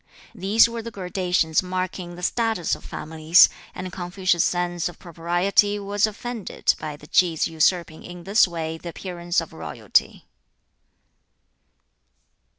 These 0.33 0.67
were 0.67 0.81
the 0.81 0.89
gradations 0.89 1.61
marking 1.61 2.15
the 2.15 2.23
status 2.23 2.73
of 2.73 2.83
families, 2.83 3.49
and 3.75 3.91
Confucius's 3.93 4.43
sense 4.43 4.89
of 4.89 4.97
propriety 4.97 5.77
was 5.77 6.07
offended 6.07 6.73
at 6.79 6.99
the 7.01 7.05
Ki's 7.05 7.47
usurping 7.47 8.01
in 8.01 8.23
this 8.23 8.47
way 8.47 8.79
the 8.79 8.89
appearance 8.89 9.39
of 9.41 9.53
royalty. 9.53 10.25